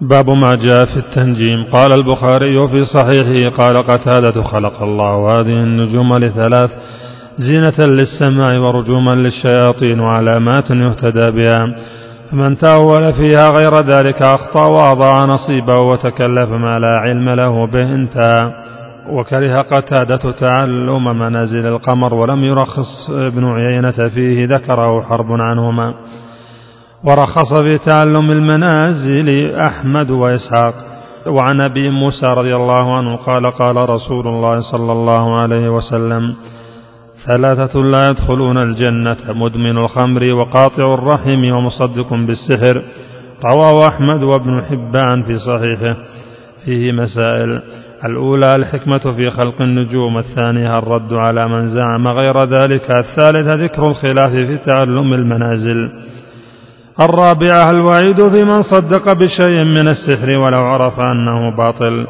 باب 0.00 0.30
ما 0.30 0.54
جاء 0.54 0.84
في 0.84 0.96
التنجيم. 0.96 1.64
قال 1.72 1.92
البخاري 1.92 2.68
في 2.68 2.84
صحيحه 2.84 3.56
قال 3.56 3.76
قتادة 3.76 4.42
خلق 4.42 4.82
الله 4.82 5.40
هذه 5.40 5.52
النجوم 5.52 6.18
لثلاث 6.18 6.70
زينة 7.36 7.86
للسماء 7.86 8.58
ورجوما 8.58 9.10
للشياطين 9.10 10.00
وعلامات 10.00 10.70
يهتدى 10.70 11.30
بها. 11.30 11.74
فمن 12.30 12.58
تأول 12.58 13.12
فيها 13.12 13.50
غير 13.50 13.74
ذلك 13.74 14.22
أخطأ 14.22 14.66
وأضاع 14.66 15.24
نصيبه 15.24 15.78
وتكلف 15.78 16.50
ما 16.50 16.78
لا 16.78 16.96
علم 16.96 17.28
له 17.30 17.66
به 17.66 17.94
انتهى. 17.94 18.52
وكره 19.10 19.60
قتادة 19.62 20.32
تعلم 20.32 21.18
منازل 21.18 21.66
القمر 21.66 22.14
ولم 22.14 22.44
يرخص 22.44 23.10
ابن 23.10 23.44
عيينة 23.44 24.08
فيه 24.08 24.46
ذكره 24.46 25.02
حرب 25.02 25.32
عنهما. 25.32 25.94
ورخص 27.04 27.62
في 27.62 27.78
تعلم 27.78 28.30
المنازل 28.30 29.54
أحمد 29.54 30.10
وإسحاق. 30.10 30.74
وعن 31.26 31.60
أبي 31.60 31.90
موسى 31.90 32.26
رضي 32.26 32.56
الله 32.56 32.96
عنه 32.96 33.16
قال 33.16 33.46
قال 33.46 33.76
رسول 33.76 34.28
الله 34.28 34.60
صلى 34.72 34.92
الله 34.92 35.40
عليه 35.40 35.68
وسلم 35.68 36.34
ثلاثة 37.26 37.80
لا 37.80 38.08
يدخلون 38.08 38.58
الجنة 38.58 39.16
مدمن 39.28 39.78
الخمر 39.78 40.32
وقاطع 40.32 40.94
الرحم 40.94 41.44
ومصدق 41.44 42.14
بالسحر. 42.14 42.82
رواه 43.44 43.88
أحمد 43.88 44.22
وابن 44.22 44.62
حبان 44.62 45.22
في 45.22 45.38
صحيحه. 45.38 45.96
فيه 46.64 46.92
مسائل 46.92 47.62
الأولى 48.04 48.54
الحكمة 48.56 48.98
في 48.98 49.30
خلق 49.30 49.62
النجوم 49.62 50.18
الثانية 50.18 50.78
الرد 50.78 51.12
على 51.12 51.48
من 51.48 51.68
زعم 51.68 52.08
غير 52.08 52.36
ذلك 52.38 52.90
الثالثة 52.90 53.54
ذكر 53.54 53.82
الخلاف 53.82 54.30
في 54.30 54.58
تعلم 54.66 55.14
المنازل. 55.14 55.90
الرابعة 57.00 57.70
الوعيد 57.70 58.28
في 58.28 58.44
من 58.44 58.62
صدق 58.62 59.12
بشيء 59.12 59.64
من 59.64 59.88
السحر 59.88 60.36
ولو 60.38 60.58
عرف 60.64 61.00
أنه 61.00 61.56
باطل؟ 61.56 62.06